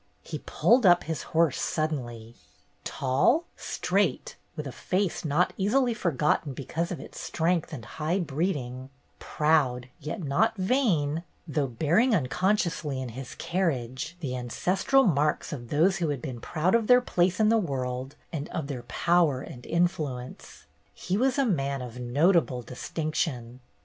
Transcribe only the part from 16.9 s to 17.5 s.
place in